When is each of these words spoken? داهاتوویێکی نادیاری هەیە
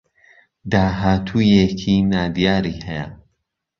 داهاتوویێکی 0.71 1.95
نادیاری 2.11 2.73
هەیە 2.85 3.07